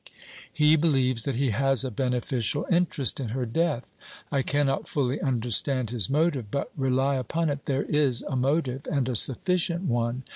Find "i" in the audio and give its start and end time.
4.31-4.41